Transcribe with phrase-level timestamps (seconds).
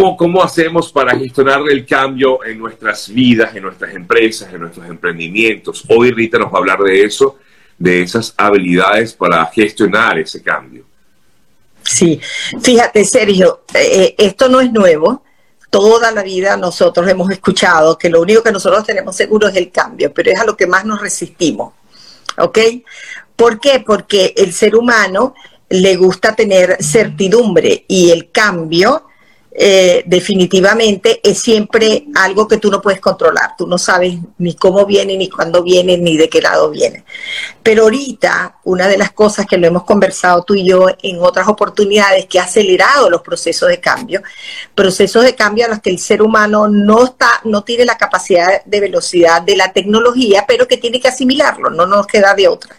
[0.00, 4.86] ¿Cómo, ¿Cómo hacemos para gestionar el cambio en nuestras vidas, en nuestras empresas, en nuestros
[4.86, 5.84] emprendimientos?
[5.90, 7.36] Hoy Rita nos va a hablar de eso,
[7.76, 10.86] de esas habilidades para gestionar ese cambio.
[11.82, 12.18] Sí,
[12.62, 15.22] fíjate Sergio, eh, esto no es nuevo.
[15.68, 19.70] Toda la vida nosotros hemos escuchado que lo único que nosotros tenemos seguro es el
[19.70, 21.74] cambio, pero es a lo que más nos resistimos.
[22.38, 22.58] ¿Ok?
[23.36, 23.84] ¿Por qué?
[23.86, 25.34] Porque el ser humano
[25.68, 29.09] le gusta tener certidumbre y el cambio
[29.52, 33.56] eh, definitivamente es siempre algo que tú no puedes controlar.
[33.58, 37.04] Tú no sabes ni cómo viene, ni cuándo viene, ni de qué lado viene.
[37.62, 41.48] Pero ahorita, una de las cosas que lo hemos conversado tú y yo en otras
[41.48, 44.22] oportunidades, que ha acelerado los procesos de cambio,
[44.74, 48.64] procesos de cambio a los que el ser humano no está, no tiene la capacidad
[48.64, 52.76] de velocidad de la tecnología, pero que tiene que asimilarlo, no nos queda de otra.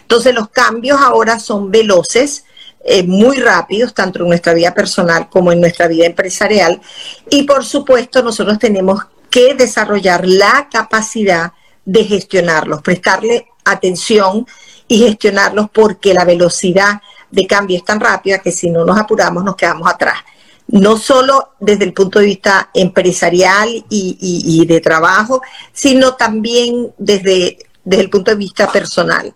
[0.00, 2.44] Entonces los cambios ahora son veloces,
[2.86, 6.82] eh, muy rápidos, tanto en nuestra vida personal como en nuestra vida empresarial.
[7.30, 11.52] Y por supuesto, nosotros tenemos que desarrollar la capacidad
[11.84, 14.46] de gestionarlos, prestarle atención
[14.86, 19.42] y gestionarlos porque la velocidad de cambio es tan rápida que si no nos apuramos
[19.42, 20.18] nos quedamos atrás.
[20.66, 25.40] No solo desde el punto de vista empresarial y, y de trabajo,
[25.72, 29.34] sino también desde, desde el punto de vista personal.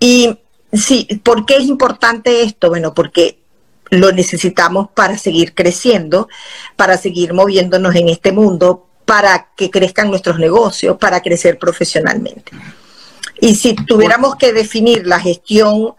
[0.00, 0.38] Y
[0.72, 2.70] Sí, ¿por qué es importante esto?
[2.70, 3.38] Bueno, porque
[3.90, 6.28] lo necesitamos para seguir creciendo,
[6.76, 12.52] para seguir moviéndonos en este mundo, para que crezcan nuestros negocios, para crecer profesionalmente.
[13.40, 15.94] Y si tuviéramos que definir la gestión,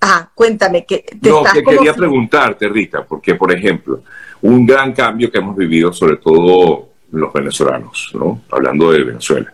[0.00, 4.02] ah, cuéntame que te no, que quería preguntarte, Rita, porque por ejemplo,
[4.42, 8.42] un gran cambio que hemos vivido, sobre todo los venezolanos, ¿no?
[8.50, 9.52] Hablando de Venezuela,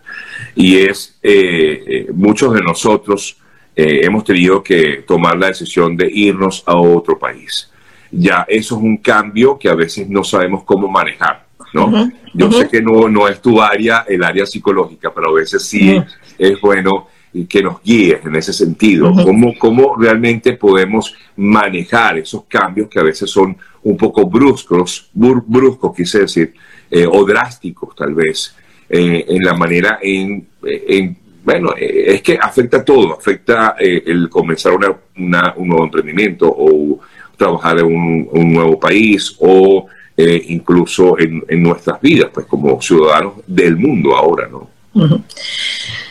[0.53, 3.37] y es eh, eh, muchos de nosotros
[3.75, 7.69] eh, hemos tenido que tomar la decisión de irnos a otro país.
[8.11, 12.11] Ya eso es un cambio que a veces no sabemos cómo manejar, ¿no?
[12.33, 16.01] Yo sé que no, no es tu área, el área psicológica, pero a veces sí
[16.37, 17.07] es bueno
[17.47, 19.13] que nos guíes en ese sentido.
[19.23, 25.95] ¿Cómo, ¿Cómo realmente podemos manejar esos cambios que a veces son un poco bruscos, bruscos
[25.95, 26.53] quise decir,
[26.89, 28.53] eh, o drásticos tal vez,
[28.89, 34.29] eh, en la manera en, en bueno, eh, es que afecta todo, afecta eh, el
[34.29, 36.99] comenzar una, un nuevo emprendimiento o
[37.35, 43.75] trabajar en un, nuevo país o eh, incluso en, nuestras vidas, pues como ciudadanos del
[43.77, 44.69] mundo ahora, ¿no?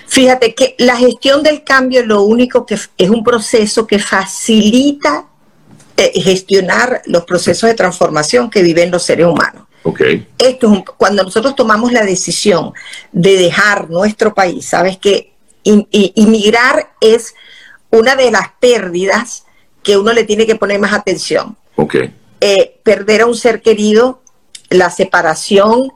[0.06, 5.26] Fíjate que la gestión del cambio lo único que es un proceso que facilita
[6.14, 9.64] gestionar los procesos de transformación que viven los seres humanos.
[9.82, 10.28] Okay.
[10.38, 12.72] Esto es cuando nosotros tomamos la decisión
[13.12, 15.32] de dejar nuestro país, sabes que
[15.62, 17.34] inmigrar es
[17.90, 19.44] una de las pérdidas
[19.82, 21.56] que uno le tiene que poner más atención.
[21.76, 22.14] Okay.
[22.40, 24.22] Eh, perder a un ser querido,
[24.68, 25.92] la separación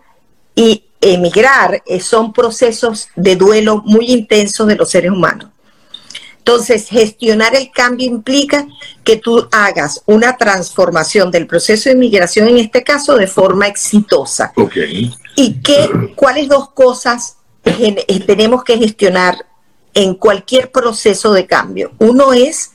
[0.55, 5.51] y emigrar eh, son procesos de duelo muy intensos de los seres humanos.
[6.47, 8.67] Entonces, gestionar el cambio implica
[9.03, 14.53] que tú hagas una transformación del proceso de inmigración, en este caso, de forma exitosa.
[15.37, 19.39] ¿Y qué, cuáles dos cosas eh, tenemos que gestionar
[19.95, 21.93] en cualquier proceso de cambio?
[21.99, 22.73] Uno es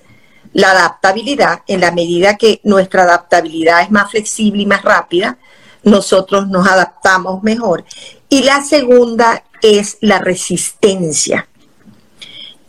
[0.52, 5.38] la adaptabilidad, en la medida que nuestra adaptabilidad es más flexible y más rápida,
[5.84, 7.85] nosotros nos adaptamos mejor.
[8.29, 11.49] Y la segunda es la resistencia.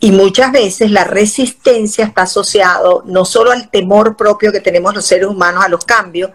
[0.03, 5.05] Y muchas veces la resistencia está asociado no solo al temor propio que tenemos los
[5.05, 6.31] seres humanos a los cambios,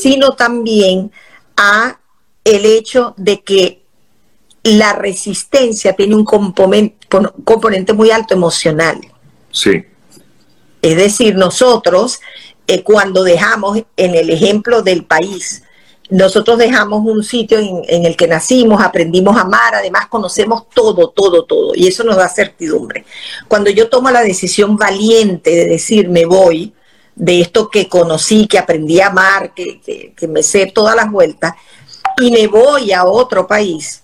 [0.00, 1.10] sino también
[1.56, 1.98] a
[2.44, 3.82] el hecho de que
[4.62, 9.00] la resistencia tiene un componente, muy alto emocional.
[9.50, 9.84] Sí.
[10.80, 12.20] Es decir, nosotros
[12.68, 15.64] eh, cuando dejamos en el ejemplo del país
[16.10, 21.44] nosotros dejamos un sitio en, el que nacimos, aprendimos a amar, además conocemos todo, todo,
[21.44, 23.04] todo, y eso nos da certidumbre.
[23.48, 26.74] Cuando yo tomo la decisión valiente de decir me voy
[27.14, 29.80] de esto que conocí, que aprendí a amar, que,
[30.16, 31.54] que me sé todas las vueltas,
[32.20, 34.02] y me voy a otro país,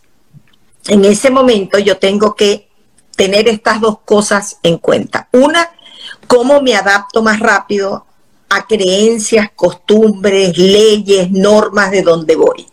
[0.88, 2.68] en ese momento yo tengo que
[3.16, 5.28] tener estas dos cosas en cuenta.
[5.32, 5.70] Una,
[6.28, 8.06] cómo me adapto más rápido
[8.48, 12.64] a creencias, costumbres, leyes, normas de donde voy.